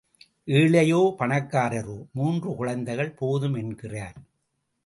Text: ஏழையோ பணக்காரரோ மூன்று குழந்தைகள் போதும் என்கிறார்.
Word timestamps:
ஏழையோ 0.47 1.01
பணக்காரரோ 1.19 1.97
மூன்று 2.11 2.55
குழந்தைகள் 2.55 3.11
போதும் 3.11 3.53
என்கிறார். 3.53 4.17